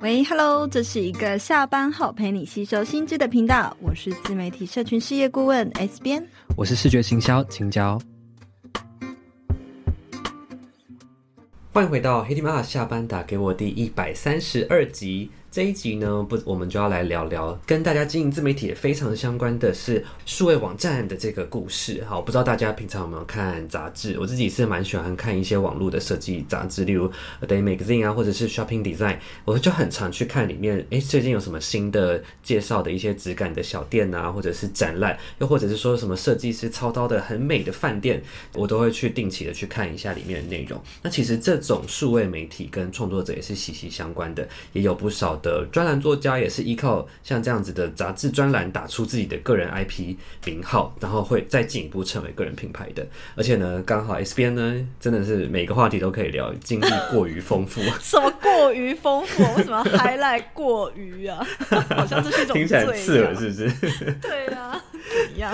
[0.00, 8.00] 喂，Hello，这是一个下班后陪你吸收新知的频道，我是自媒体社群事业顾问 S 编，我是视觉行销青椒，
[11.72, 15.30] 欢迎回到黑 t 妈妈下班打给我第一百三十二集。
[15.52, 22.02] 这一集呢，不，我们就要来聊聊跟大家经营自媒体也非常相关的是数位网站的这个故事。
[22.08, 24.18] 好，不知道大家平常有没有看杂志？
[24.18, 27.04] 我自己是蛮喜欢看一些网络的设计杂志，例如
[27.40, 38.22] A Day Magazine 啊，或者是 Shopping Design，我就很常去看里面，诶，最近有什么新的介绍的一些质感的小店啊，或者是展览，又或者是说什么设计师操刀的很美的饭店，
[38.54, 40.80] 我都会去定期的去看一下里面的内容。
[41.02, 45.38] 那其实这种数位媒体跟创作者也是息息相关的，也有不少。
[45.42, 53.06] 的专栏作家也是依靠像这样子的杂志专栏打出自己的个人 IP 名号，然后会再进一步成为个人品牌的。
[53.34, 57.82] 而且呢，刚好 S 边呢真的是每个话题都可以聊，经历过于丰富。
[58.00, 59.42] 什么过于丰富？
[59.56, 61.46] 为什么 highlight 过于啊？
[61.90, 63.70] 好像这是一种听起来刺耳，是不是？
[64.22, 64.82] 对啊，
[65.28, 65.52] 怎样？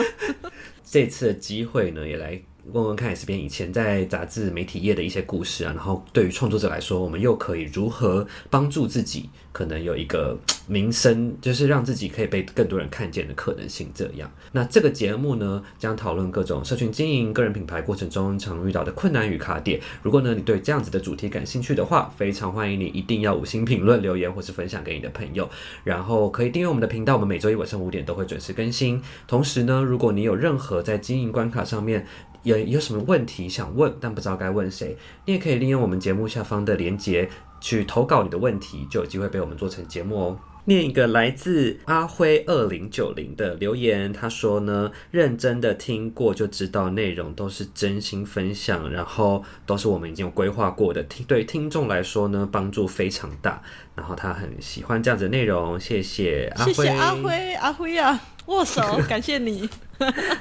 [0.85, 2.41] 这次的机会呢，也来。
[2.73, 13.91] 问问看，S 编以前在杂志媒体业的一些故事啊，然后对于创作者来说，我们又可以如何帮助自己，可能有一个名声，就是让自己可以被更多人看见的可能性。
[13.95, 19.81] 这样，那这个节目呢，将讨论各种社群经营、个人品牌过程中常遇到的困难与卡点。
[20.03, 25.49] 如果呢，你对这样子的主题感兴趣的话，非常欢迎你一定要五星评论、留言或是分享给你的朋友，
[25.85, 29.01] 然后可以订阅我们的频道，我们每周一晚上五点都会准时更新。
[29.27, 32.07] 同时呢，如果你有任何在经营关卡上面，
[32.43, 37.29] 有有什么问题想问，但不知道该问谁，你也可以利用我们节目下方的连接
[37.61, 40.39] 去投稿你的问题，就有机会被我们做成节目哦。
[40.65, 53.63] 念一个来自阿辉二零九零的留言，他说呢，认真的听过就知道内容都是真心分享，然后都是我们已经有规划过的，听对听众来说呢，帮助非常大，
[53.95, 59.69] 然后他很喜欢这样子的内容，谢谢阿辉，谢谢阿辉，阿辉啊，握手，感谢你。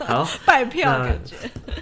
[0.05, 1.35] 好， 拜票感觉。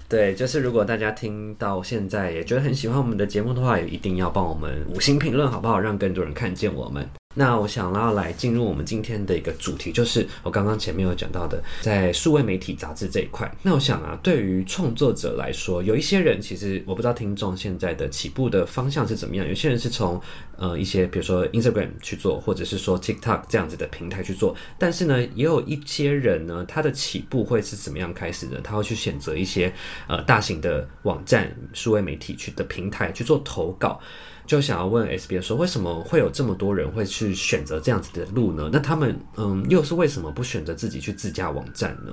[0.07, 5.79] 对，就是如果大家听到现在也觉得很喜欢我们的节目的话，也一定要帮我们五星评论，好不好？
[5.79, 7.07] 让更多人看见我们。
[7.35, 13.49] 那我想要来进入我们今天的一个主题，就是我刚刚前面有讲到的，在数位媒体杂志这一块。
[13.61, 19.47] 那我想啊，对于创作者来说，有一些人其实我不知道听众现在的起步的方向是怎么样。
[19.47, 20.19] 有些人是从
[20.57, 24.55] 呃一些比如说 Instagram 去做，或者是说 TikTok 这样子的平台去做。
[24.79, 28.61] 但是呢，也有一些人呢，他的起步会是怎么样开始的？
[28.61, 29.73] 他会去选择一些
[30.07, 33.99] 呃大型的网站、数位媒体去的平台去做投稿。
[34.45, 38.69] 就想要问 S B 说，为什么会有这么多人会去选择这样子的路呢？
[38.71, 42.11] 那他们嗯，又是为什么不选择自己去自驾网站呢？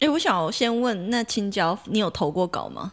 [0.00, 2.92] 哎、欸，我想先问，那青椒，你有投过稿吗？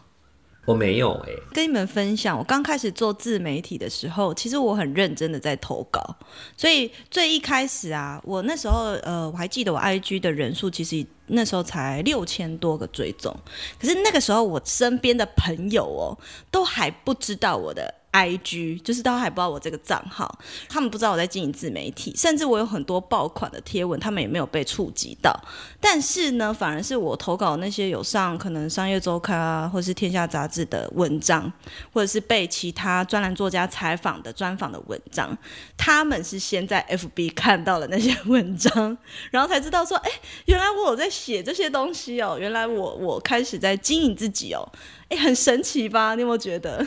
[0.64, 1.42] 我没有哎、欸。
[1.52, 6.00] 跟你们分享，我刚开始做自媒体的时候，其实我很认真的在投稿。
[6.56, 13.36] 所以最一开始啊，我那时候呃，我还记得我 IG 的人数其实那时候才六千多个追踪，
[13.80, 16.16] 可是那个时候我身边的朋友哦，
[16.50, 17.92] 都还不知道我的。
[18.12, 25.34] I G 就是大家还不知道我这个账号，他们不知道我在经营自媒体，甚至我有很多爆款的贴文，他们也没有被触及到。
[25.80, 31.50] 但是呢，反而是我投稿那些有上可能商业周刊啊，或是天下杂志的文章，
[31.92, 35.36] 或者是被其他专栏作家采访的专访的文章，
[35.76, 38.96] 他们是先在 F B 看到了那些文章，
[39.30, 40.10] 然后才知道说，哎，
[40.44, 44.68] 原来我有在写这些东西哦，原来我我开始在经营自己哦，
[45.08, 46.14] 哎，很神奇吧？
[46.14, 46.86] 你有没有觉得？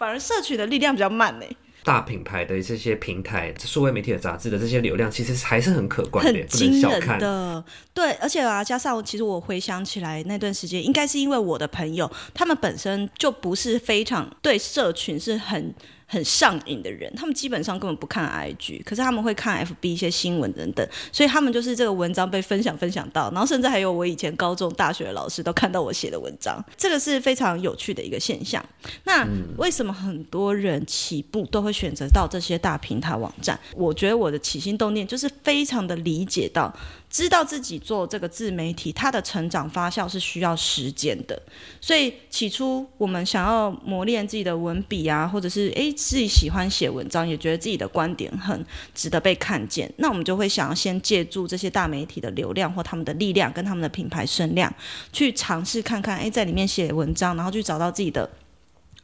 [0.00, 1.44] 反而社群的力量比较慢呢。
[1.84, 7.62] 大品牌的这些平台、数位媒体的杂志的这些流量，其实还是很可观的，很惊人的。
[7.92, 15.74] 对，而且啊，加上其实我回想起来那段时间，应该是因为我的朋友他们本身就不是非常对社群是很。
[16.10, 28.64] 很上瘾的人，他们基本上根本不看 IG，可是他们会看 FB 一些新闻等等，所以他们就是这个文章被分享分享到，然后甚至还有我以前高中、大学的老师都看到我写的文章，这个是非常有趣的一个现象。
[29.04, 29.24] 那
[29.56, 33.56] 为什么很多人起步都会选择到这些大平台网站？
[33.76, 36.74] 我觉得我的起心动念就是非常的理解到。
[37.08, 41.42] 知道自己做这个自媒体，它的成长发酵是需要时间的，
[41.80, 48.64] 所以起初我们想要磨练自己的文笔啊，或者是诶自己喜欢写文章，也觉得自己的观点很
[48.94, 54.72] 值得被看见，那我们就会想要先借助这些大媒体的流量或他们的力量跟他们的品牌声量，
[55.12, 58.28] 去尝试看看，诶在里面写文章，然后去找到自己的。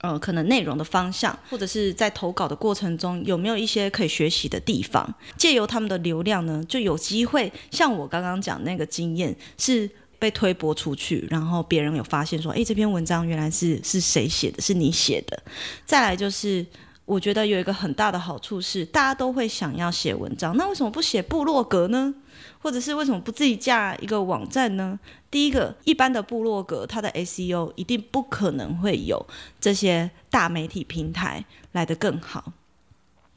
[0.00, 5.14] 呃，可能内容的方向，或者是在投稿的过程中，有没有一些可以学习的地方？
[5.38, 14.60] 借由他们的流量呢，就有机会像我刚刚讲那个经验，是被推播出去，然后别人有发现说，哎，这篇文章原来是是谁写的？
[14.60, 15.42] 是你写的。
[15.86, 16.64] 再来就是，
[17.06, 22.12] 我觉得有一个很大的好处是，大家都会想要写文章，那为什么不写部落格呢？
[22.60, 24.98] 或者是为什么不自己架一个网站呢？
[25.30, 29.24] 第一个，一般的部落格，它的 SEO 一定不可能会有
[29.60, 32.52] 这些大媒体平台来得更好。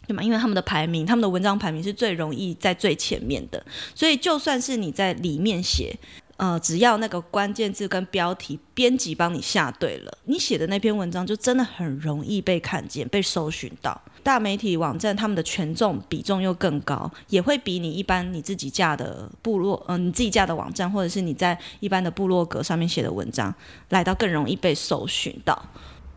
[0.08, 0.24] 对吗？
[0.24, 3.64] 因为他们的排名，他们的文章排名是最容易在最前面的，
[3.94, 5.96] 所以就算是你在里面写，
[6.40, 14.02] 呃，只要那个关键字跟标题编辑帮你下对了，你写的那篇文章就真的很容易被看见、被搜寻到。
[14.24, 23.54] 大媒体网站他们的权重比重又更高，也会比你一般你自己架的部落，嗯、你自己架的网站，或者是你在一般的部落格上面写的文章，
[23.90, 25.62] 来到更容易被搜寻到。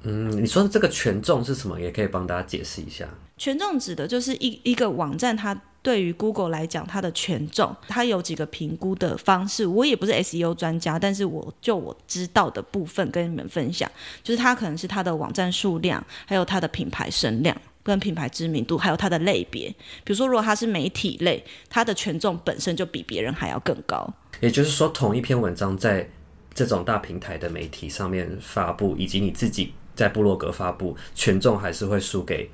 [0.05, 1.81] 嗯，你说的这个权重是什么？
[1.81, 3.09] 也可以帮大家解释一下。
[3.43, 5.53] 权重指的就是一一个网站，它
[5.83, 9.67] 对于 Google 来讲，它的权重，它有几个评估的方式。
[9.67, 13.91] 我也不是 SEO 专家，但是我就我知道的部分跟你们分享，
[14.23, 19.69] 就是它可能是它的网站数量，还有它的品牌声量跟品牌知名度，还有它的类别。
[20.05, 24.09] 比如说，如果它是媒体类，它的权重本身就比别人还要更高。
[24.39, 26.09] 也就是说，同一篇文章在
[26.55, 29.73] 这种大平台的媒体上面发布，以及你自己。
[29.95, 32.51] 在部落格发布，权重还是会输给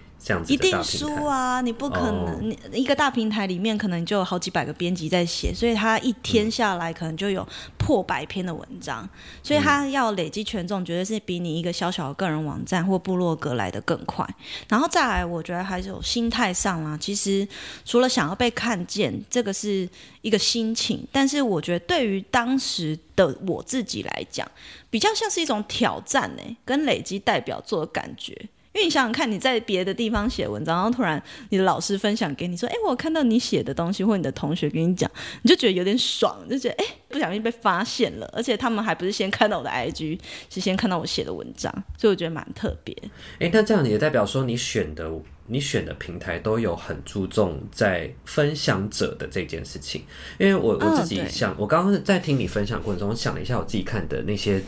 [0.48, 1.60] 一定输啊！
[1.60, 2.74] 你不可能，你、oh.
[2.74, 7.46] 一个大平台里面可能就有好几百个编辑在写，所以他一天下来可能就有
[7.78, 9.10] 破百篇的文章，嗯、
[9.42, 14.28] 所以他要累积权重，绝对是比你一个小小的个人网站或部落格来的更快。
[14.68, 16.98] 然后再来，我觉得还是有心态上啦。
[17.00, 17.46] 其实
[17.84, 19.88] 除了想要被看见，这个是
[20.22, 24.46] 一个心情，但是我觉得对于当时的我自己来讲，
[24.90, 28.36] 比较像是一种挑战呢、欸，跟累积代表作的感觉。
[28.74, 35.10] 因为你想想看，你在别的地方写文章，然后突然你的老师分享给你说：“哎，我看到你写的东西，或你的同学跟你讲，
[35.42, 38.30] 你就觉得有点爽，就觉得哎，不小心被发现了。
[38.32, 40.20] 而且他们还不是先看到我的 IG，
[40.50, 42.94] 是先看到我写的文章，所以我觉得蛮特别。
[43.40, 45.10] 哎，那这样也代表说，你选的
[45.46, 50.04] 你选的平台都有很注重在分享者的这件事情。
[50.38, 54.62] 因为我我自己想，哦、我刚刚在听你分享过程中，我想了一下我自己看的那些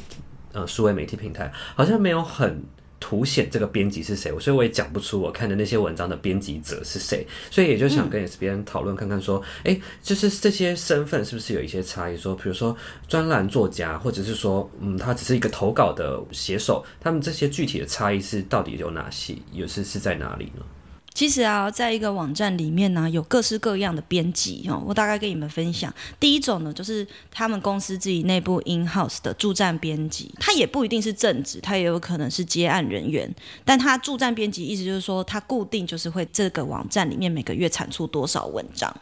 [0.52, 2.64] 呃数位媒体平台，好像没有很。
[3.00, 12.16] 凸显这个编辑是谁，所以我也讲不出我看的那些文章的编辑者是谁，所以也就想跟 S 编讨论看看，说，哎、就是这些身份是不是有一些差异？
[12.16, 12.76] 说，比如说
[13.08, 19.34] 专栏作家，或者是说，嗯，他只是一个投稿的写手，他们这些具体的差异是到底有哪些？
[19.52, 20.62] 有时是在哪里呢？
[21.12, 24.82] 其实啊，在一个网站里面呢，有各式各样的编辑哦。
[24.86, 33.28] 我大概跟你们分享，第一种呢，就是他们公司自己内部 in house 的驻站编辑，他也不一定是正职，他也有可能是接案人员。
[33.64, 38.94] 但他驻站编辑意思就是说，他固定就是会这个网站里面每个月产出多少文章。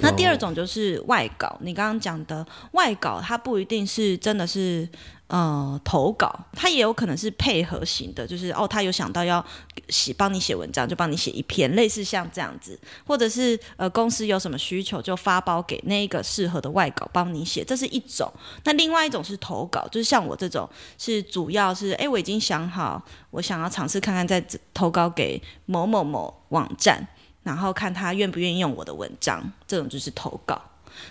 [0.00, 4.88] 那第二种就是外稿，你刚刚讲的外稿，它不一定是真的是。
[5.28, 9.44] 呃，投稿它也有可能是配合型的，就是哦，他有想到要
[9.90, 18.32] 写帮你写文章，就帮你写一篇，类似像这样子，或者是呃，公司有什么需求，就发包给那一个适合的外稿帮你写，这是一种。
[18.64, 20.66] 那另外一种是投稿，就是像我这种，
[20.96, 24.42] 是主要是哎，我已经想好，我想要尝试看看，再
[24.72, 27.06] 投稿给某某某网站，
[27.48, 30.60] 然后看他愿不愿意用我的文章，这种就是投稿。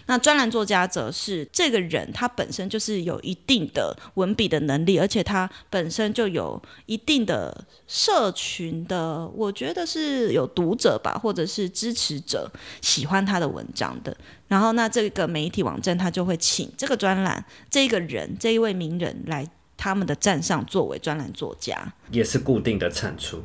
[0.05, 14.15] 那专栏作家则是这个人，他本身就是有一定的文笔的能力，而且他本身就有一定的社群的，我觉得是有读者吧，或者是支持者喜欢他的文章的。
[14.47, 23.41] 然后，那这个媒体网站他就会请这个专栏这个人这一位名人来他们的站上作为专栏作家，也是固定的产出。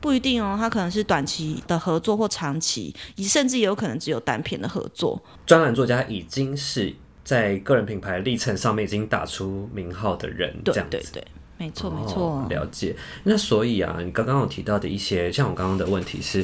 [0.00, 5.20] 不一定哦，他可能是短期的合作或长期，甚至也有可能只有单篇的合作。
[5.44, 10.96] 专栏作家已经是在个人品牌历程上面已经打出名号的人，这样子。
[10.96, 11.26] 对对对，
[11.58, 12.22] 没错没错。
[12.22, 12.94] 哦，了解。
[13.24, 16.42] 那所以啊，你刚刚有提到的一些，像我刚刚的问题是，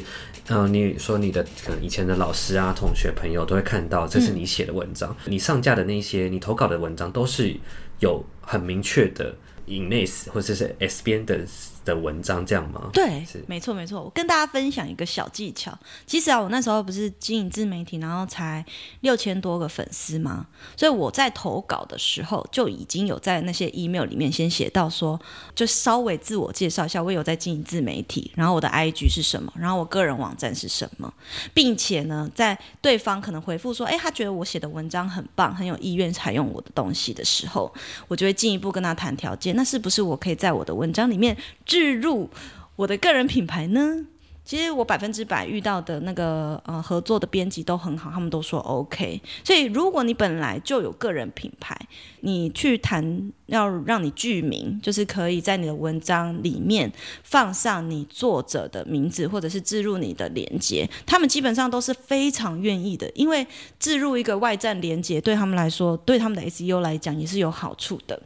[0.49, 7.57] 嗯、呃，你说你的可能以前的老师啊、同学、朋友都会看到这是你写的文章，嗯、你上架的那些你投稿的文章都是
[8.01, 9.33] 有很明确的
[9.69, 11.39] Ines 或者是 S 边的。
[11.85, 12.89] 的文章这样吗？
[12.93, 14.03] 对，是没错没错。
[14.03, 15.77] 我跟大家分享一个小技巧。
[16.07, 18.65] 其实啊，我那时候不是经营自媒体，然后才
[19.01, 20.47] 六千多个粉丝吗？
[20.77, 25.21] 所以我在投稿的时候就已经有在那些 email 里面先写到说，
[25.55, 31.13] 就稍微自我介绍一下，我有在经营自媒体，然后我的 IG 是什么，然后我个人网站是什么，
[31.53, 37.73] 并且呢，在对方可能回复说，哎，他觉得我写的文章很棒，很有意愿采用我的东西的时候，
[38.09, 39.55] 我就会进一步跟他谈条件。
[39.55, 41.37] 那是不是我可以在我的文章里面
[41.75, 42.31] 置入
[42.77, 44.07] 我的个人品牌呢？
[44.45, 49.21] 其实我百分之百遇到的那个呃合作的编辑都很好，他们都说 OK。
[49.43, 51.77] 所以如果你本来就有个人品牌，
[52.21, 56.93] 你去谈要让你具名，就是可以在你的文章里面
[57.25, 63.45] 放上你作者的名字，或者是置入你的连接，他们基本上都是非常愿意的，因为
[63.81, 68.23] 置入一个外站连接对他们来说，对他们的 SEO 来讲也是有好处的。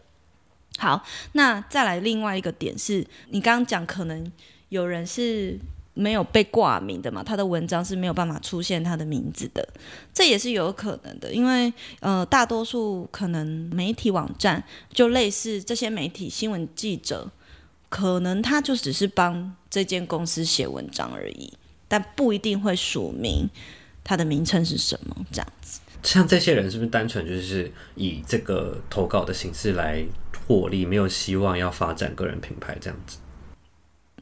[0.78, 4.32] 好，那再来另外一个点是，你刚刚讲可能
[4.70, 5.58] 有人是。
[5.94, 9.68] 没有被挂名的嘛，他的文章是没有办法出现他的名字的，
[10.14, 17.28] 这也是有可能的，因为呃，大多数可能媒体网站就类似这些媒体新闻记者，
[17.88, 21.52] 可能他就只是帮这间公司写文章而已，
[21.88, 23.50] 但不一定会署名
[24.04, 25.77] 他的名称是什么这样子。
[26.02, 30.04] 像这些人是不是单纯就是以这个投稿的形式来
[30.46, 33.18] 获利，没有希望要发展个人品牌这样子？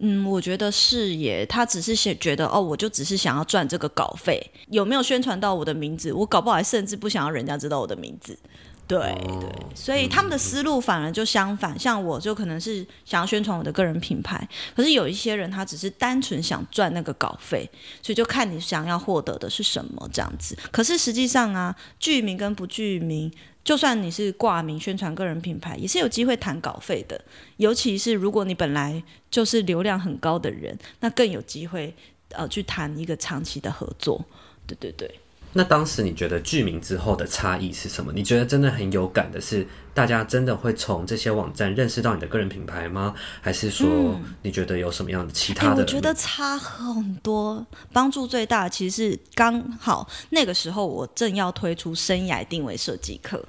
[0.01, 1.47] 嗯，我觉得是耶。
[1.47, 6.13] 他只是想觉得哦，我就只是想要赚这个稿费，有没有宣传到我的名字？
[6.13, 8.39] 我搞不好还甚至不想要人家知道我的名字。
[8.87, 11.75] 对、哦、对，所以他们的思路反而就相反。
[11.75, 17.69] 嗯、像我就可能是想要宣传我的个人品牌，可是有一些人他只是单纯想赚那个稿费，
[18.03, 20.57] 所以就看你想要获得的是什么这样子。
[20.71, 23.33] 可是实际上啊，剧名跟不剧名。
[23.65, 27.21] 就算你是挂名宣传个人品牌，也是有机会谈稿费的。
[27.57, 31.93] 尤其是如果你本来就是流量很高的人，那更有机会
[32.29, 34.25] 呃去谈一个长期的合作。
[34.69, 35.13] 对对对。
[35.57, 38.13] 那当时你觉得剧名之后的差异是什么？
[38.13, 43.15] 你觉得真的很有感的是，大家真的会从这些网站认识到你的个人品牌吗？
[43.41, 45.81] 还是说你觉得有什么样的其他的、嗯欸？
[45.81, 47.67] 我觉得差很多。
[47.93, 53.43] 帮助最大其实是刚好那个时候我正要推出生涯定位设计课。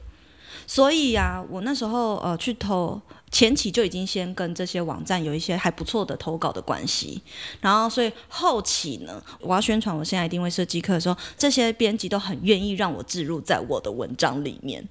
[0.65, 7.22] 所以呀、啊，我那时候呃去投前期就已经先跟这些网站有一些还不错的投稿的关系，
[7.60, 14.88] 然后所以后期呢，我要宣传我现在定位设计课的时候，这些编辑都很愿意让我置入在我的文章里面。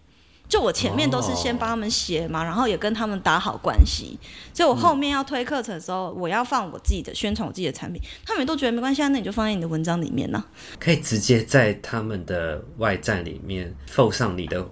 [0.49, 4.19] 就我前面都是先帮他们写嘛，然后也跟他们打好关系，
[4.55, 10.47] 所以我后面要推课程的时候，我要放我自己的宣传我自己的产品，他们都觉得没关系啊，那你就放在你的文章里面呢、啊，
[10.79, 14.69] 可以直接在他们的外站里面附上你的。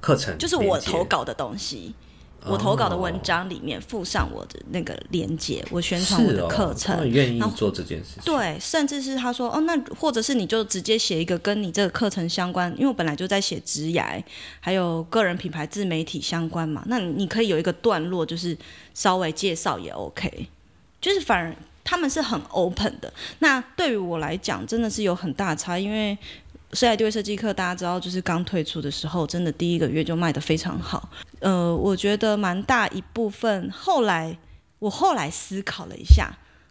[0.00, 1.94] 课程就是我投稿的东西，
[2.46, 7.08] 我投稿的文章里面附上我的那个链接，我宣传我的课程。
[7.08, 8.22] 愿意做这件事情。
[8.24, 14.22] 对，甚至是他说哦，那或者是你就直接写一个跟你这个课程相关，因为我本来就在写职涯，
[14.60, 18.56] 还有个人品牌自媒体相关嘛，那你可以有一个段落，就是
[18.94, 20.48] 稍微介绍也 OK，
[21.00, 21.54] 就是反而
[21.84, 23.12] 他们是很 open 的。
[23.40, 26.16] 那对于我来讲，真的是有很大差，因为。
[26.72, 31.08] 生涯定位设计课，大家知道，就是刚推出的时候，真的第一个月就卖得非常好。
[31.40, 33.68] 呃，我觉得蛮大一部分。
[33.72, 34.38] 后来
[34.78, 36.30] 我后来思考了一下，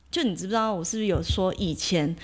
[0.09, 2.15] 就你知不知道，我是不是有说以前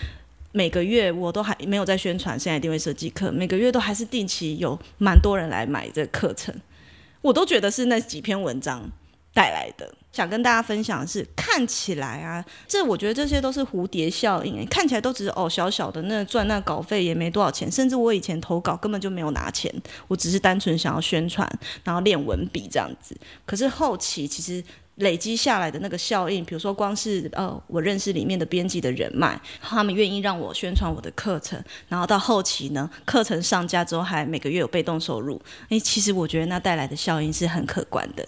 [0.53, 6.55] 每个月我都还没有在宣传现在定位设计课，每个月都还是定期有蛮多人来买这课程，
[7.21, 8.89] 我都觉得是那几篇文章
[9.33, 9.93] 带来的。
[10.15, 19.69] 想跟大家分享的是，看起来啊，这我觉得这些都是蝴蝶效应，看起来都只是哦小小的那赚那稿费也没多少钱，甚至我以前投稿根本就没有拿钱，
[20.07, 21.45] 我只是单纯想要宣传，
[21.83, 23.13] 然后练文笔这样子。
[23.45, 24.63] 可是后期其实
[24.95, 38.25] 累积下来的那个效应，比如说光是呃我认识里面的编辑的人脉，他们愿意让我宣传我的课程，然后到后期呢，课程上架之后还每个月有被动收入，诶，其实我觉得那带来的效应是很可观的。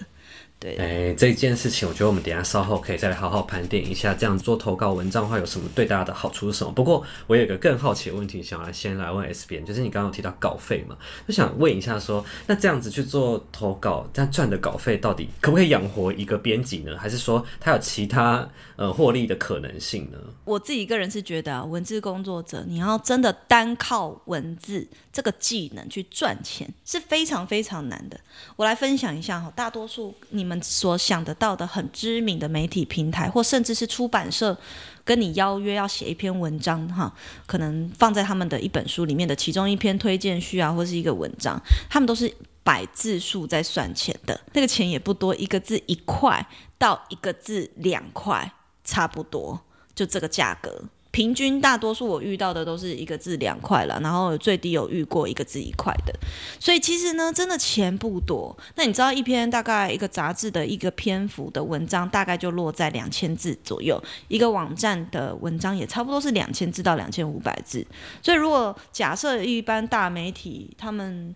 [0.59, 6.71] 对，哎，这件事情，我觉得我们等一下稍后可以再来好好盘点一下，这样做投稿文章的话有什么对大家的好处是什么？
[6.71, 10.97] 不过我有一个更好奇的问题，想要先来问 S 编，就是你刚刚有提到稿费嘛，
[11.27, 16.97] 就想问一下说，那这样子去做投稿，这样赚的稿费到底可不可以养活一个编辑呢？
[16.97, 20.17] 还是说他有其他呃获利的可能性呢？
[20.43, 28.19] 我自己个人是觉得，啊文字工作者你要真的单靠文字这个技能去赚钱是非常非常难的。
[28.55, 30.47] 我来分享一下哈，大多数你。
[30.48, 34.58] 你们所想得到的很知名的媒体平台，或甚至是出版社
[35.04, 37.13] 跟你邀约要写一篇文章，哈，
[37.46, 48.50] 可能放在他们的一本书里面的其中一篇推荐序啊，或是一个文章，他们都是百字数在算钱的，那个钱也不多，一个字一块到一个字两块，
[48.86, 49.60] 差不多
[49.94, 50.82] 就这个价格。
[51.17, 56.13] 平均大多数我遇到的都是一个字两块了，然后最低有遇过一个字一块的，
[56.59, 58.55] 所以其实呢，真的钱不多。
[58.75, 67.83] 那你知道一篇大概一个杂志的一个篇幅的文章，大概就落在两千字左右，一个网站的文章也差不多是两千字到两千五百字。
[68.21, 71.33] 所以如果假设一般大媒体，他们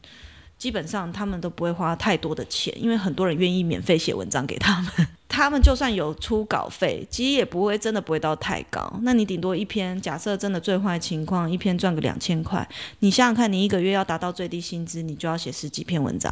[0.62, 5.08] 基本上他们都不会花太多的钱，因为很多人愿意免费写文章给他们。
[5.27, 9.00] 他们就算有出稿费，其实也不会真的不会到太高。
[9.01, 16.32] 那你顶多一篇，假设真的最坏情况，一篇赚个两千块，你想想看，你一个月要达到最低薪资，你就要写十几篇文章。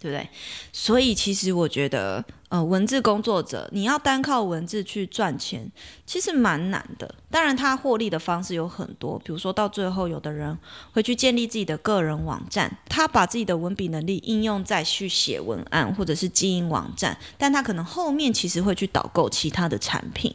[0.00, 0.28] 对不对？
[0.72, 5.70] 所以其实我觉得，呃，文字工作者你要单靠文字去赚钱，
[6.06, 7.14] 其实蛮难的。
[7.30, 10.56] 当然，他获利的方式有很多，比如说到最后，有的人
[10.92, 20.34] 会去建立自己的个人网站，他把自己的文笔能力应用在去写文案或者是经营网站，但他可能后面其实会去导购其他的产品。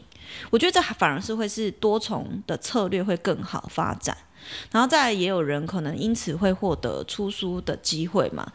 [0.50, 4.16] 我觉得这反而是会是多重的策略会更好发展。
[4.70, 8.46] 然后再来也有人可能因此会获得出书的机会嘛，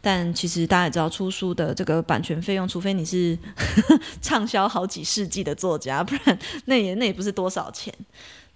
[0.00, 3.38] 但其实大家也知道，出书的这个版权费用，除非你是
[4.22, 7.92] 畅销好几世纪的作家，不然 那也那也不是多少钱。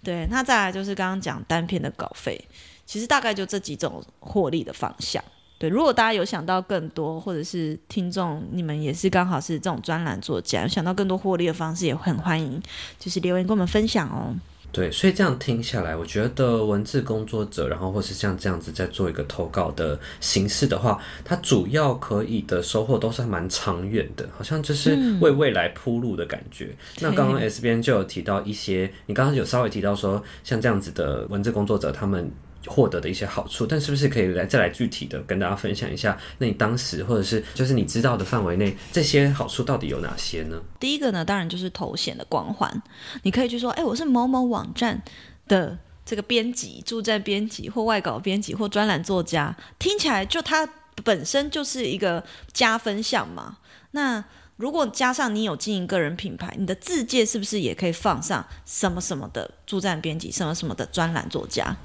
[0.03, 2.39] 对，那再来就是刚刚讲单篇的稿费，
[2.85, 5.23] 其实大概就这几种获利的方向。
[5.57, 12.61] 对，如果大家有想到更多，或者是听众你们也是刚好是这种专栏作家，有想到更多获利的方式，也很欢迎，
[12.99, 14.35] 就是留言跟我们分享哦。
[14.75, 26.65] 对，所以这样听下来，我觉得文字工作者，然后或是像这样子在做一个投稿的形式的话，它主要可以的收获都是蛮长远的，好像就是为未来铺路的感觉。
[26.65, 32.29] 嗯、那刚刚 S 边就有提到一些，你刚刚有稍微提到说，像这样子的文字工作者，他们。
[32.67, 36.17] 获得的一些好处，但是不是可以来再来具体的跟大家分享一下？
[36.37, 40.61] 那你当时或者是就是你知道的范围内，这些好处到底有哪些呢？
[40.79, 42.81] 第一个呢，当然就是头衔的光环，
[43.23, 45.01] 你可以去说，哎，我是某某网站
[45.47, 50.67] 的这个编辑、驻站编辑或外稿编辑或专栏作家，听起来就它
[51.03, 53.57] 本身就是一个加分项嘛。
[53.91, 54.23] 那
[54.57, 61.75] 如果加上你有经营个人品牌，你的自介是不是也可以放上什么什么的驻站编辑、什么什么的专栏作家？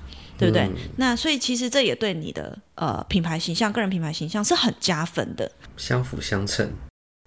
[0.41, 0.63] 对不对？
[0.63, 6.73] 嗯、那所以其实这也对你的呃品牌形象、个人品牌形象是很加分的，相辅相成。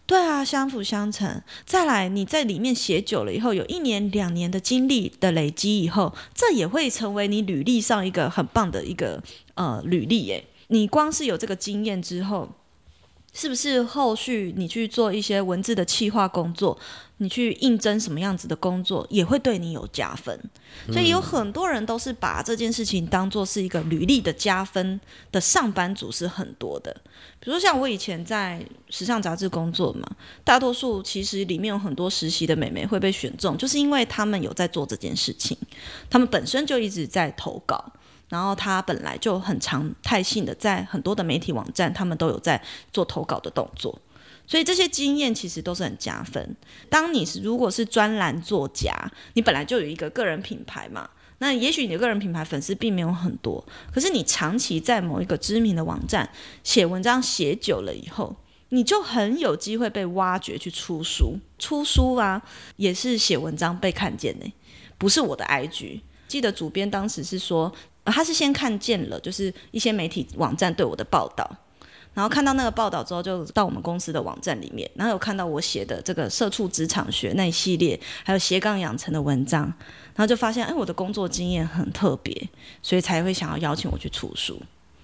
[0.07, 1.41] 对啊，相辅相成。
[1.63, 9.21] 再来，你在里面写久了以后，有一年、两年的经历的累积以后，这也会成为你履历上一个很棒的一个
[9.53, 10.23] 呃履历。
[10.23, 10.43] 耶。
[10.69, 12.51] 你光是有这个经验之后。
[13.33, 16.77] 是不是后续你去做一些文字的企划工作，
[17.17, 20.39] 你去应征什么样子的工作，也会对你有加分。
[20.91, 24.99] 所以有很多人都是把这件事情当做是一个履历的加分
[25.31, 26.95] 的上班族是很多的。
[27.39, 30.07] 比如说像我以前在时尚杂志工作嘛，
[30.43, 35.57] 大多数其实里面有很多实习的美眉会被选中，就是因为他们有在做这件事情，
[36.09, 37.91] 他们本身就一直在投稿。
[38.33, 42.59] 然后他本来就很常态性的在很多的媒体网站，他们都有在
[42.91, 44.01] 做投稿的动作，
[44.47, 46.55] 所以这些经验其实都是很加分。
[46.89, 48.91] 当你是如果是专栏作家，
[49.35, 56.27] 你本来就有一个个人品牌嘛，那也许你的个人品牌粉丝并没有很多，可是你长期在某一个知名的网站
[56.63, 58.35] 写文章写久了以后，
[58.69, 61.37] 你就很有机会被挖掘去出书。
[61.59, 62.41] 出书啊，
[62.77, 64.51] 也是写文章被看见的，
[64.97, 66.01] 不是我的 IG。
[66.27, 67.71] 记得主编当时是说。
[68.05, 71.49] 他是先看见了，就是一些媒体网站对我的报道，
[72.13, 79.63] 然后看到那个报道之后，就到我们公司的网站里面，然后有看到我写的这个社畜职场学那一系列，还有斜杠养成的文章，
[80.15, 82.49] 然后就发现，哎，我的工作经验很特别，
[82.81, 84.61] 所以才会想要邀请我去出书。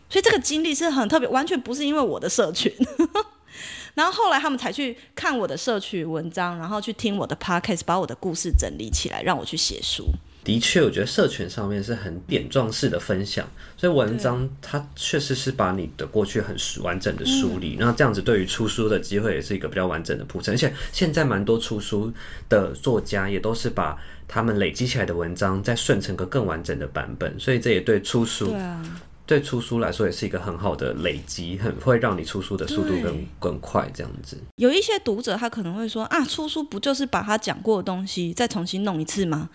[0.10, 2.72] 所以这个经历是很特别，完全不是因为我的社群。
[3.96, 10.06] 然后后来他们才去看我的社群文章，然后去听我的 podcast，把我的故事整理起来，让我去写书。
[10.44, 13.48] 的确，我觉得社群上面是很点状式的分享，
[13.78, 20.54] 所以文章它确实是把你的过去很完整的梳理，那、嗯、这样子对于出书的机会也是一个比较完整的铺陈。
[20.54, 22.12] 而且现在蛮多出书
[22.48, 23.98] 的作家也都是把
[24.28, 28.56] 他们累积起来的文章再顺成个更完整的版本，所以这也对出书。
[29.30, 33.88] 对出书来说也是一个很好的累积，很会让你出书的速度更更快。
[33.94, 39.48] 这样子，有一些读者他可能会说啊，出书不就是把他讲过的东西再重新弄一次吗？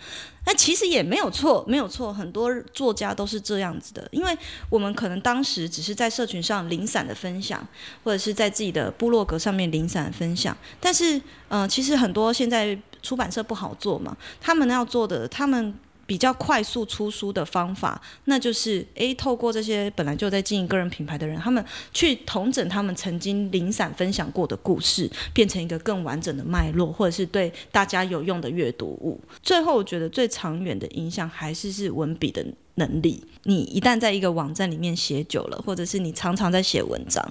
[0.46, 4.38] 那其实也没有错，没有错，很多作家都是这样子的，因为
[4.70, 7.66] 我们可能当时只是在社群上零散的分享，
[8.04, 11.16] 或者是在自己的部落格上面零散的分享，但是
[11.48, 15.74] 嗯、呃，其实很多现在出版社不好做嘛，他们要做的，他们。
[16.06, 29.20] 比较快速出书的方法，那就是诶，透过这些本来就在经营个人品牌的人，他们去统整他们曾经零散分享过的故事，变成一个更完整的脉络，或者是对大家有用的阅读物。
[29.42, 33.24] 最后，我觉得最长远的影响还是是文笔的能力。
[33.44, 37.22] 你一旦在一个网站里面写久了，或者是你常常在写文章，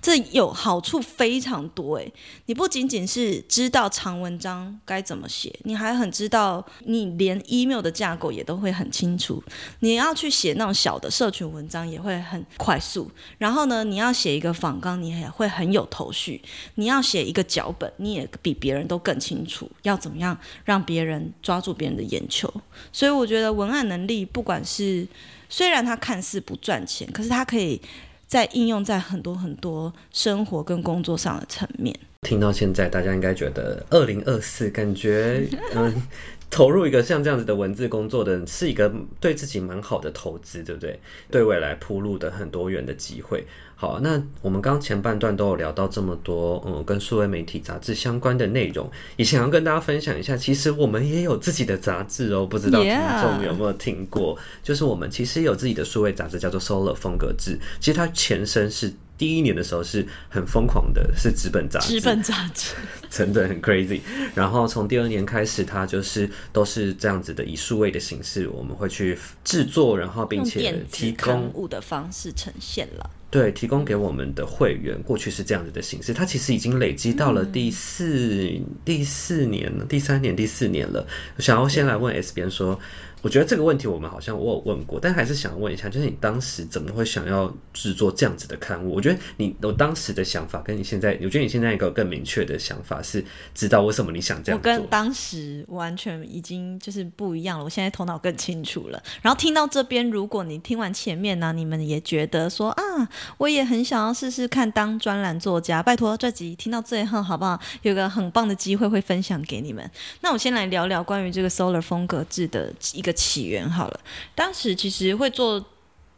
[0.00, 2.12] 这有好处非常多诶，
[2.46, 9.42] 你不仅仅是知道长文章该怎么写，你还很知道，你连 email 的架构也都会很清楚。
[9.80, 13.10] 你要去写那种小的社群文章也会很快速。
[13.38, 16.40] 然后呢，你要写一个访纲，你也会很有头绪。
[16.76, 22.52] 你要写一个脚本，你也比别人都更清楚要怎么样让别人抓住别人的眼球。
[22.92, 25.06] 所以我觉得文案能力，不管是
[25.48, 27.80] 虽然它看似不赚钱，可是它可以
[28.26, 31.98] 在应用在很多很多生活跟工作上的层面。
[32.22, 36.02] 听到现在，大家应该觉得二零二四感觉嗯，
[36.50, 40.98] 投入一个像这样子的文字工作的是一个对自己蛮好的投资，对不对？
[41.30, 43.46] 对未来铺路的很多元的机会。
[43.78, 50.34] 好，那我们刚刚前半段都有聊到这么多，嗯，跟数位媒体杂志相关的内容，也想要跟大家分享一下。
[50.34, 57.58] 其实我们也有自己的杂志哦，不知道听众有没有听过.就是我们其实有自己的数位杂志，叫做 Solar 风格志。
[57.78, 62.74] 其实它前身是第一年的时候是很疯狂的，是纸本杂志，纸本杂志
[63.08, 64.00] 真的很 crazy。
[64.34, 73.10] 然后从第二年开始，它就是都是这样子的，以数位的形式，我们会去制作，然后并且提供物的方式呈现了。
[73.30, 81.06] 对，提供给我们的会员，过去是这样子的形式，它其实已经累积到了第四、嗯、第四年了，第三年、第四年了。
[81.36, 82.78] 我想要先来问 S 边说。
[83.22, 88.94] 我觉得这个问题我们好像我有问过，但还是想问一下，就是你当时怎么会想要制作这样子的刊物？
[88.94, 93.24] 我觉得你我当时的想法跟你现在，我觉得你现在一个更明确的想法是
[93.54, 94.58] 知道为什么你想这样。
[94.58, 99.02] 我跟当时完全已经就是不一样了，我现在头脑更清楚了。
[99.22, 107.58] 然后听到这边，如果你听完前面呢，你们也觉得说啊，我也很想要试试看当专栏作家，拜托这集听到最后好不好？
[107.82, 109.90] 有个很棒的机会会分享给你们。
[110.20, 113.16] 那我先来聊聊关于这个 Solar 风格制的一个。
[113.26, 114.00] 起源好了，
[114.34, 115.64] 当时其实会做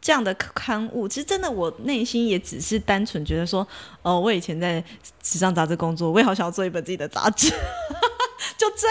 [0.01, 3.67] 这样的刊物，其实真的我内心也只是单纯觉得说，
[4.01, 4.83] 哦，我以前在
[5.23, 7.49] 时尚杂志工作，我也好想要做一本自己的杂志，
[8.59, 8.87] 就这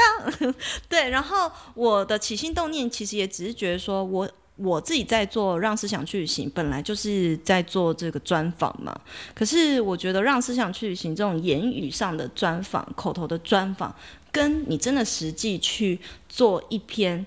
[0.48, 0.54] 样。
[0.88, 8.98] 对，然后我的起心动念其实也只是觉得说我我自己在做《让思想去旅行》，本来就是在做这个专访嘛。
[9.34, 13.94] 可是我觉得《让思想去旅行》这种言语上的专访、口头的专访，
[14.32, 17.24] 跟你真的实际去做一篇。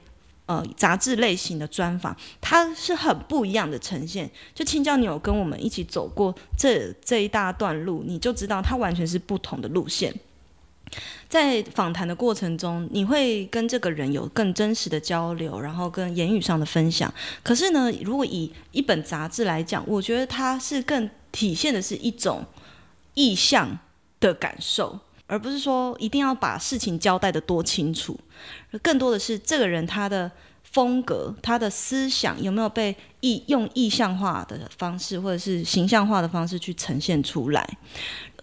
[0.51, 4.29] 呃，杂志类型的专访，它是很不一样的呈现。
[4.53, 10.13] 就青椒，你有跟我们一起走过这这一大段路，你就知道它完全是不同的路线。
[11.29, 17.13] 在访谈的过程中，你会跟这个人有更真实的交流，然后跟言语上的分享。
[17.41, 22.43] 可是呢，如果以一本杂志来讲，我觉得它是更体现的是一种
[23.13, 23.79] 意象
[24.19, 24.99] 的感受。
[25.31, 28.19] 而不是说一定要把事情交代的多清楚，
[28.81, 30.29] 更多的是这个人他的
[30.61, 37.77] 风格、他的思想有没有被意用意象化的方式，或者是形象化的方式去呈现出来。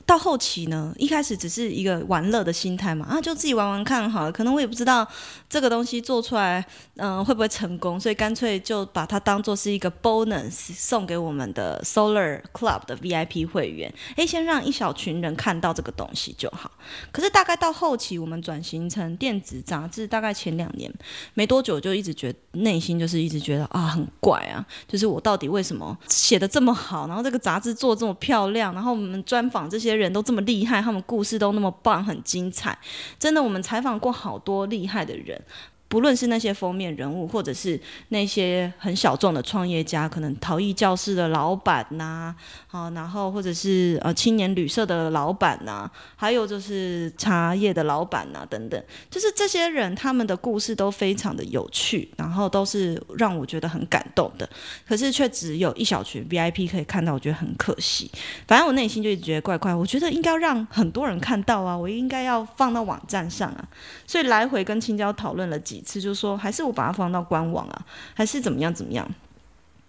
[0.09, 4.33] 到后期呢，一开始只是一个玩乐的心态嘛，啊，就自己玩玩看好了。
[4.33, 5.07] 可能我也不知道
[5.51, 6.65] 这个东西做出来，
[6.97, 13.93] 嗯、会不会成功，所以干脆就把它当做是一个 bonus 送给我们的 Solar Club 的 VIP 会员。
[14.17, 16.71] 诶，先让一小群人看到这个东西就好。
[17.13, 20.91] 可是大概到后期，我们转型成电子杂志，大概前两年
[21.35, 29.98] 没多久，就一直觉内心就是一直觉得啊，很怪啊，就是我到底为什么写得这么好，然后这个杂志做这么漂亮，然后我们专访这些。
[29.99, 32.79] 人都这么厉害，他们故事都那么棒，很精彩。
[33.19, 35.43] 真的，我们采访过好多厉害的人。
[35.89, 54.47] 不论是那些封面人物，或者是那些很小众的创业家，可能陶艺教室的老板呐、啊，好，然后或者是呃青年旅社的老板呐、还有就是茶叶的老板呐、等等，就是这些人他们的故事都非常的有趣，然后都是让我觉得很感动的。
[54.87, 58.11] 可是却只有一小群 VIP 可以看到，我觉得很可惜。
[58.47, 63.69] 反正我内心就一直觉得怪怪，我觉得应该让很多人看到啊，我应该要放到网站上啊，
[64.07, 65.78] 所以来回跟青椒讨论了几。
[65.79, 69.09] 一次就说，还是我把它放到官网啊，还是怎么样怎么样？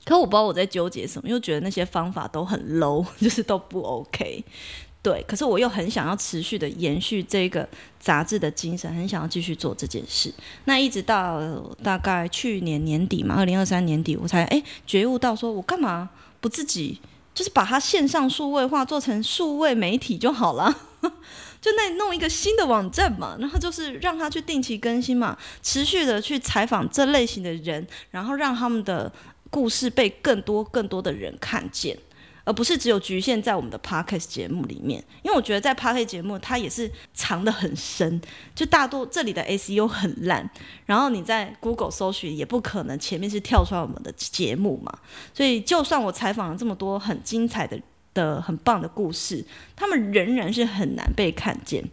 [0.06, 4.43] 可我不知道我在纠结什么，又觉得那些方法都很 low， 就是都不 OK。
[5.02, 7.67] 对，可是我又很想要持续的延续这个
[7.99, 10.34] 杂志的精神，很想要继续做这件事。
[10.65, 11.39] 那一直到
[11.84, 16.10] 大概去年年底嘛，二零二三年底，我才哎觉悟到，说我干嘛
[16.41, 16.99] 不自己
[17.33, 20.73] 就是把它线上数位化，做成数位媒体就好了。
[21.61, 29.11] 就那弄一个新的网站嘛，然后就是让他去定期更新嘛，持续的去采访这类型的人，然后让他们的
[29.49, 31.97] 故事被更多更多的人看见。
[32.43, 35.04] 而不是只有局限在我们的 Podcast 节目里面。
[35.23, 38.21] 因为我觉得在 Podcast 节目，它也是藏得很深，
[38.56, 40.49] 就大多这里的 SEO 很烂，
[40.86, 44.97] 然后你在 Google 搜寻也不可能前面是跳出来我们的节目嘛。
[45.34, 47.80] 所以，就算我采访了这么多很精彩的、
[48.13, 51.84] 的很棒的故事，他们仍然是很难被看见。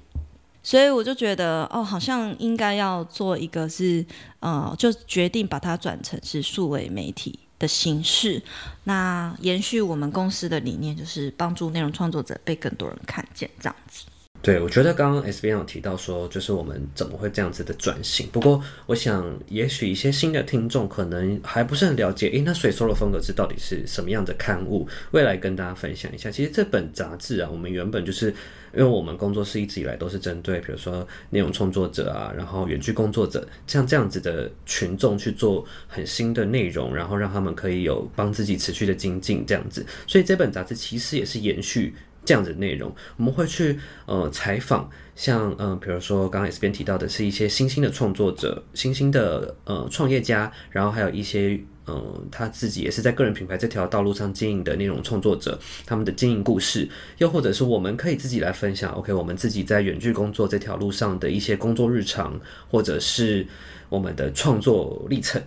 [0.63, 4.05] 所以我就觉得，哦，好像应该要做一个是，
[4.41, 8.43] 呃，就决定把它转成是数位媒体的形式，
[8.85, 14.05] 那延续我们公司的理念，就是帮助内容创作者被更多人看见，这样子。
[14.43, 18.29] 对，我觉得刚刚 S 编有提到说，就是我们怎么会这样子的转型。
[18.31, 24.87] 不过，我想也许一些新的听众可能还不是很了解，诶，那所以 Solo 风格是到底是什么样的刊物？
[25.11, 26.31] 未来跟大家分享一下。
[26.31, 28.33] 其实这本杂志啊，我们原本就是
[28.77, 39.85] 因为我们工作室一直以来都是针对，比如说内容创作者啊，然后远距工作者，像这样子的群众去做很新的内容，然后让他们可以有帮自己持续的精进这样子。
[40.07, 41.95] 所以这本杂志其实也是延续。
[42.25, 63.47] 这样子的内容，我们会去呃采访，像嗯、比如说刚刚 S 边提到的是一些新兴的创作者、新兴的呃创业家，然后还有一些嗯、他自己也是在个人品牌这条道路上经营的内容创作者，他们的经营故事，又或者是我们可以自己来分享，OK，我们自己在远距工作这条路上的一些工作日常，或者是
[63.89, 65.43] 我们的创作历程，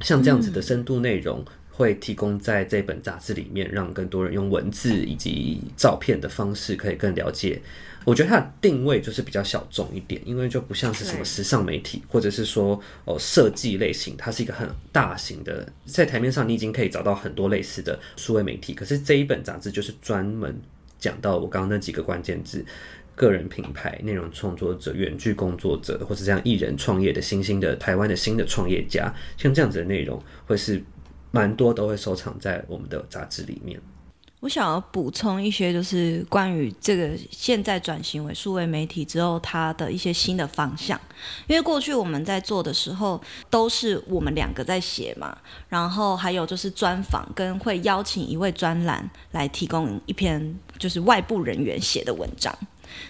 [0.00, 1.44] 像这样子的深度内容。
[1.72, 7.58] 会提供在这本杂志里面，让更多人用文字以及照片的方式可以更了解。
[8.04, 18.72] 我觉得它的定位就是比较小众一点，因为就不像是什么时尚媒体，或者是说哦设计类型，它是一个很大型的，在台面上你已经可以找到很多类似的数位媒体。
[18.74, 20.60] 可是这一本杂志就是专门
[20.98, 22.64] 讲到我刚刚那几个关键字：
[23.14, 30.82] 个人品牌、内容创作者、远距工作者，或是这样艺人创业的新兴的台湾的新的创业家，像这样子的内容会是。
[31.32, 33.80] 蛮多都会收藏在我们的杂志里面。
[34.40, 40.98] 我想要补充一些，就是关于这个现在转型为数位媒体之后，它的一些新的方向。
[41.46, 45.36] 因为过去我们在做的时候，都是我们两个在写嘛，
[45.68, 52.56] 然后还有就是专访，跟会邀请一位专栏来提供一篇就是外部人员写的文章。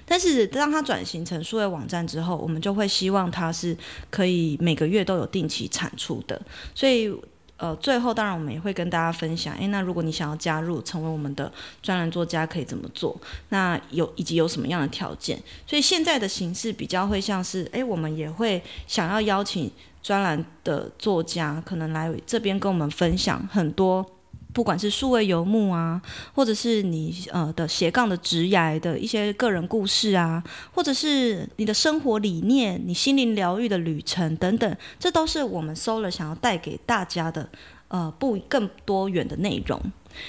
[0.05, 3.77] 但是当它转型成数位网站之后，我们就会希望它是
[4.11, 6.43] 可以每个月都有定期产出的，
[6.75, 7.15] 所以。
[7.61, 13.15] 呃，最后当然我们也会跟大家分享，诶，那如果你想要加入成为我们的专栏作家，可以怎么做？
[13.51, 15.39] 那有以及有什么样的条件？
[15.67, 19.71] 所以现在的形式比较会像是，诶，我们也会想要邀请
[20.03, 24.05] 专栏的作家，可能来这边跟我们分享很多。
[24.53, 26.01] 不管是数位游牧啊，
[26.35, 37.49] 或者是你呃的斜杠的职涯的一些个人故事啊，或者是你的生活理念、你心灵疗愈的旅程等等，这都是我们 Solar 想要带给大家的
[37.89, 39.81] 呃不更多元的内容，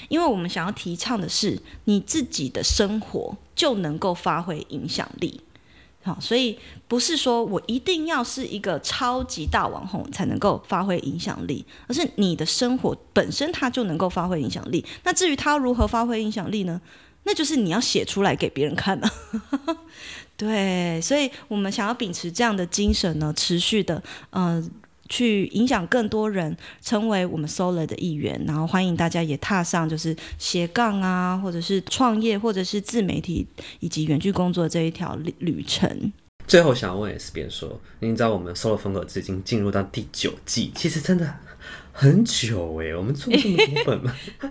[0.08, 5.40] 因为我们想要提倡的是你自己的生活就能够发挥影响力。
[6.02, 14.84] 好，所以不是说我一定要是一个超级大网红才能够发挥影响力，而是你的生活本身它就能够发挥影响力。
[15.04, 16.80] 那至于他如何发挥影响力呢？
[17.24, 19.08] 那就是你要写出来给别人看了。
[20.36, 24.68] 对，所以我们想要秉持这样的精神呢，持续的，嗯、
[25.12, 33.46] 去影响更多人，成为我们 solo 的一员，然后欢迎大家也踏上就是斜杠啊，或者是创业，或者是自媒体
[33.80, 36.10] 以及远距工作这一条旅程。
[36.46, 41.36] 最后想要问 S 边说，你知道我们 Solar 风格志已经进入到第九季，其实真的。
[41.92, 44.16] 很久哎，我们做这么多本吗？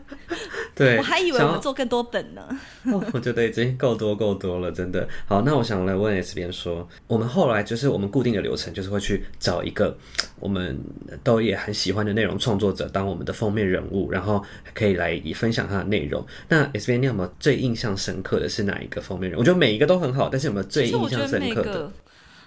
[0.73, 2.41] 对，我还以为我们做更多本呢。
[2.85, 5.07] 哦，我觉得已经够多够多了，真的。
[5.25, 9.97] 好，那我想来问 S 边说，我们后来就是我们固定的流程，就是会去找一个
[10.39, 10.79] 我们
[11.23, 14.41] 都也很喜欢的内容创作者当我们的封面人物，然后
[14.73, 16.25] 可以来以分享他的内容。
[16.47, 19.41] 那 S 边，你有没有最印象深刻的是哪一个封面人物？
[19.41, 21.91] 我觉得每一个都很好，但是有没有最印象深刻的？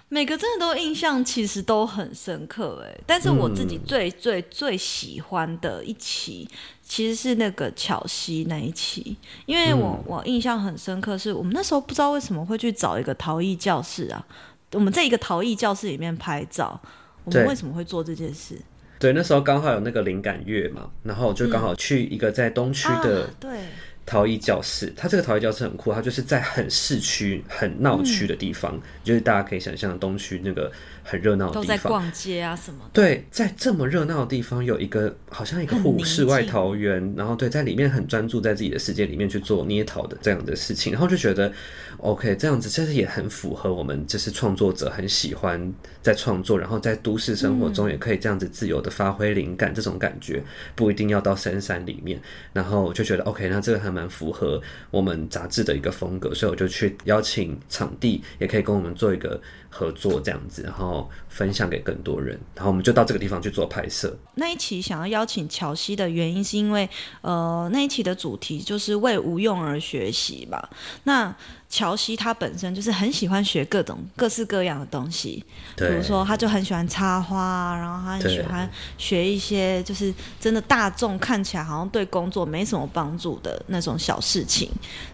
[0.07, 6.47] 每个真的都印象其实都很深刻哎，但是我自己最最最喜欢的一期
[6.83, 14.25] 其实是那个巧西那一期，因为我我印象很深刻，是我们那时候不知道为什么会去找一个陶艺教室啊，
[14.73, 16.79] 我们在一个陶艺教室里面拍照，
[17.23, 18.61] 我们为什么会做这件事？
[18.99, 23.59] 对，那时候刚好有那个灵感月嘛，然后就刚好去一个在东区的、嗯啊、对。
[24.05, 30.71] 陶艺教室，它这个陶艺教室很酷，它就是在很市区、很闹区的地方，嗯、就是大家可以想象东区那个
[31.03, 32.89] 很热闹的地方，都在逛街啊什么的。
[32.93, 41.51] 对，在这么热闹的地方，有一个好像一个户世外桃源，然后对，在里面很专注在自己的世界里面去做捏陶的这样的事情，然后就觉得
[41.97, 50.43] OK，这样子其实也很符合我们就是创作者很喜欢在创作，然后在都市生活中也可以这样子自由的发挥灵感、嗯、这种感觉，
[50.75, 52.21] 不一定要到深山里面，
[52.53, 53.95] 然后就觉得 OK，那这个还。
[53.95, 59.41] 蛮符合我们杂志的一个风格，所以我就去邀请场地，也可以跟我们做一个
[59.77, 62.39] 合作，这样子，然后分享给更多人。
[62.55, 64.17] 然后我们就到这个地方去做拍摄。
[64.35, 70.69] 那一期想要邀请乔西的原因，是因为呃，那一期的主题就是为无用而学习吧。
[71.03, 71.35] 那
[71.67, 75.43] 乔西他本身就是很喜欢学各种各式各样的东西，
[75.75, 84.71] 比如说他就很喜欢插花，然后他很喜欢学一些就是真的大众看起来好像对工作没什么帮助的那种小事情，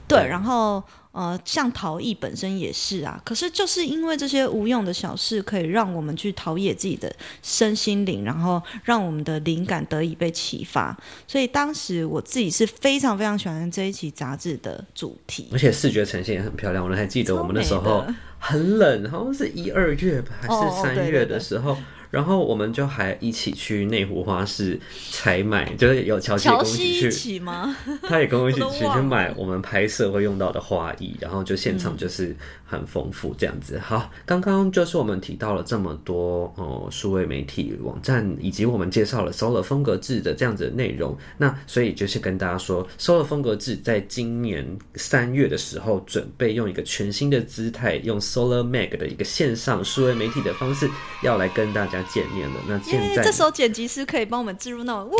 [0.07, 0.83] 对，对然后。
[1.11, 10.97] 呃，像陶艺本身也是啊，可是就是因为这些无用的小事，可以让我们去陶冶自己的身心灵，然后让我们的灵感得以被启发。
[11.27, 16.87] 所以当时我自己是非常非常喜欢这一期杂志的主题，而且视觉呈现也很漂亮。
[16.87, 18.05] 我还记得我们那时候
[18.39, 21.71] 很冷，好像是一二月吧，还是三月的时候。
[21.71, 21.77] 哦
[22.11, 27.75] 然后我们就还一起去内湖花市采买，就是有乔西跟我一起去，一起吗？
[28.03, 32.35] 他也跟我一起去去买我们拍摄会用到的花艺，然后就现场就是
[32.71, 33.77] 很丰富这样子。
[33.77, 41.17] 好，刚刚就是我们提到了这么多哦，数位媒体网站，以及我们介绍了 Solar 风格志的这样子的内容。
[41.37, 50.89] 那所以就是跟大家说，Solar 风格志在今年三月的时候，准备用一个全新的姿态，用 Solar Mag 的一个线上数位媒体的方式，
[51.23, 52.01] 要来跟大家。
[52.11, 55.11] 见面了，那现在、这时候剪辑师可以帮我们置入那种呜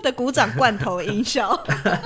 [0.00, 1.54] 的鼓掌罐头音效，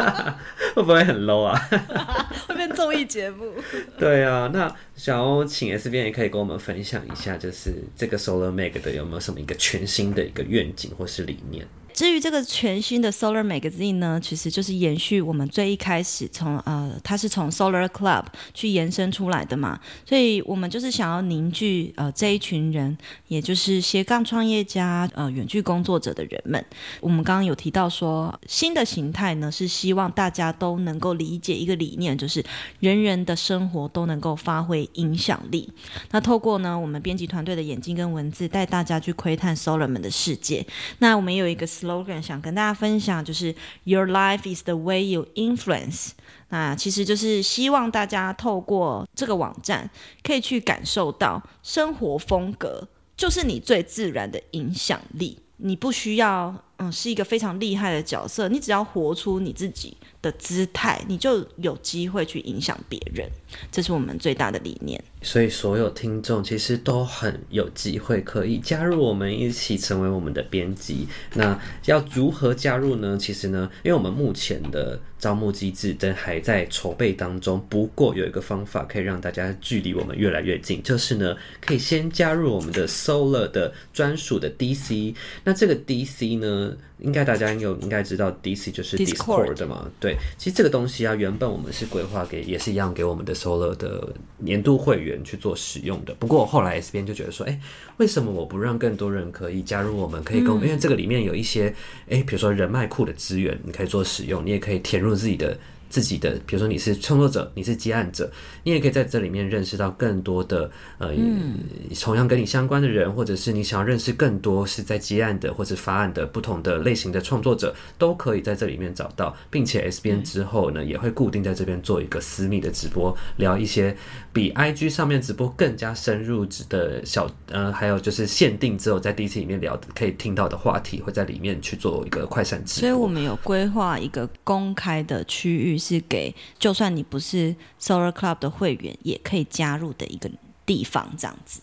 [0.75, 1.59] 会不会很 low 啊？
[2.49, 3.53] 会变综艺节目？
[3.99, 11.67] 对啊，那想要请 S 编也可以跟我们分享一下，就是这个 Solar Mag 的有没有什么一个全新的一个愿景或是理念？
[11.95, 18.25] 至于这个全新的 Solar Magazine 呢，其实就是延续我们最一开始从呃，它是从 Solar Club
[18.55, 22.97] 去延伸出来的嘛，所以我们就是想要凝聚呃这一群人，
[23.29, 26.65] 也就是斜杠创业家呃远距工作者的人们。
[27.01, 32.45] 我们刚刚有提到说，新的形态呢是希望大家都能够理解一个理念，就是
[32.81, 35.69] 人人的生活都能够发挥影响力。
[36.11, 40.65] 那透过呢我们编辑团队的眼睛跟文字，带大家去窥探 Solar 们的世界。
[40.99, 41.67] 那我们也有一个。
[41.83, 46.11] Slogan 想跟大家分享，就是 Your life is the way you influence。
[46.49, 49.91] 那其实就是希望大家透过这个网站，
[50.23, 55.39] 可以去感受到生活风格就是你最自然的影响力。
[55.57, 63.29] 你不需要嗯是一个非常厉害的角色，你只要活出你自己的姿态，你就有机会去影响别人。
[63.71, 65.03] 这是我们最大的理念。
[65.23, 71.07] 所以所有听众其实都很有机会可以加入我们一起成为我们的编辑。
[71.35, 73.17] 那要如何加入呢？
[73.17, 77.65] 其实呢，因为我们目前的招募机制都还在筹备当中。
[77.69, 85.15] 不过有一个方法可以让大家距离我们越来越近，就是呢，可以先加入我们的 Solar 的专属的 DC。
[85.45, 89.89] 那这个 DC 呢，应该大家有应该知道，DC 就是 Discord 的嘛。
[90.01, 95.13] 对，其实这个东西啊，原本我们是规划给，也是一样给我们的 Solar 的年度会员。
[95.23, 96.13] 去做使用的。
[96.15, 97.61] 不过后来 S 边就觉得说，哎，
[97.99, 100.23] 为什么我不让更多人可以加入我们？
[100.25, 101.75] 可以跟我们，因为这个里面有一些，
[102.09, 105.57] 哎，比如说人脉库的资源，你可以做使用，你也可以填入自己的。
[105.93, 108.33] 自己的，比如说你是创作者，你是接案者，
[108.65, 111.59] 你也可以在这里面认识到更多的呃，嗯、
[112.01, 123.95] 同样跟你相关的人，或者是你想要认识更多是在接案的或者发案的不同的类型的创作者，都可以在这里面找到，并且 S 编之后呢，嗯、也会固定在这边做一个私密的直播，聊一些
[124.33, 132.89] 比 IG 上面直播更加深入的小呃，还有就是限定之后在 DC 里面聊可以听到的话题，会在里面去做一个快闪直播。
[132.89, 135.79] 所以我们有规划一个公开的区域。
[135.83, 140.31] 是给就算你不是 Solar Club 的会员，也可以加入的一个
[140.65, 141.61] 地方，这样子。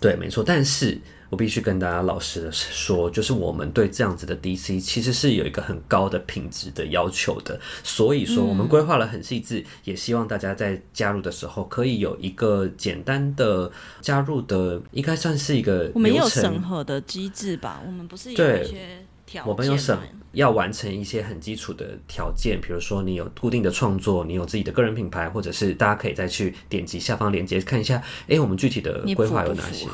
[0.00, 0.42] 对，没错。
[0.42, 7.60] 但是我必须跟大家老实的说，就是我们对这样子的 DC 其实是有一个很高的品质的要求的。
[7.84, 17.82] 所以说，我们规划了很细致，嗯、也希望大家在加入的时候可以有一个简单的加入的，应该算是一个我们有审核的机制吧？
[17.86, 19.04] 我们不是有一些。
[19.30, 19.50] 条件。
[19.50, 29.86] 我们有什么要完成一些很基础的条件，比如说你有固定的创作，你有自己的个人品牌，或者是大家可以再去点击下方链接看一下，哎、欸，我们具体的规划有哪些？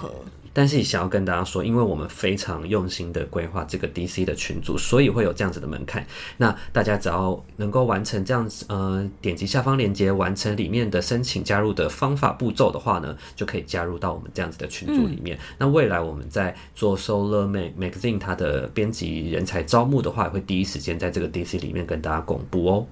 [0.57, 6.03] 但是想要跟大家说，因为我们非常用心的规划这个 DC 的群组，所以会有这样子的门槛。
[6.39, 15.37] 那大家只要能够完成这样子，呃，点击下方链接，完成里面的申请加入的方法步骤的话呢，就可以加入到我们这样子的群组里面。
[15.37, 22.87] 嗯、那未来我们在做 Solar Mag Magazine 它的编辑人才招募的话，也会第一时间在这个 DC 里面跟大家公布哦。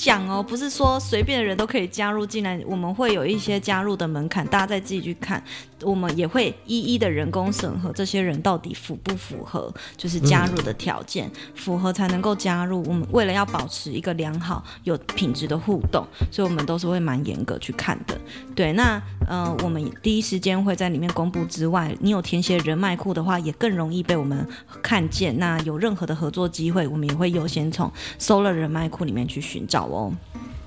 [0.00, 5.42] 讲哦，不是说随便的人都可以加入进来，我们会有一些加入的门槛，大家再自己去看。
[5.82, 12.82] 我们也会一一的人工审核，这些人到底符不符合，就是加入的条件，符合才能够加入。
[12.86, 18.18] 我们为了要保持一个良好、有品质的互动，所以我们都是会蛮严格去看的。
[18.54, 24.46] 对，那呃，我们第一时间会在里面公布之外，你有填写人脉库的话，也更容易被我们
[24.82, 25.38] 看见。
[25.38, 30.12] 那有任何的合作机会，我们也会优先从 Solar 人脉库里面去寻找哦，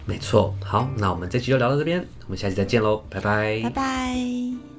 [0.05, 0.53] 没错。
[0.63, 4.72] 好，那我们这期就聊到这边，我们下期再见喽，拜拜，拜拜。